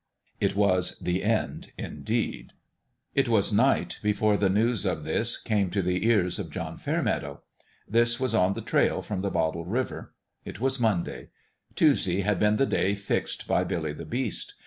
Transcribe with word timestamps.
It 0.39 0.55
was 0.55 0.97
the 0.97 1.23
end, 1.23 1.73
indeed. 1.77 2.53
It 3.13 3.29
was 3.29 3.53
night 3.53 3.99
before 4.01 4.35
the 4.35 4.49
news 4.49 4.83
of 4.83 5.03
this 5.03 5.37
came 5.37 5.69
to 5.69 5.83
the 5.83 6.07
ears 6.07 6.39
of 6.39 6.49
John 6.49 6.77
Fairmeadow. 6.77 7.43
This 7.87 8.19
was 8.19 8.33
on 8.33 8.53
the 8.53 8.61
trail 8.61 9.03
from 9.03 9.21
the 9.21 9.29
Bottle 9.29 9.63
River. 9.67 10.15
It 10.43 10.59
was 10.59 10.79
Monday. 10.79 11.29
Tuesday 11.75 12.21
had 12.21 12.39
been 12.39 12.55
the 12.57 12.65
day 12.65 12.95
fixed 12.95 13.47
by 13.47 13.63
Billy 13.63 13.93
the 13.93 14.05
Beast. 14.05 14.55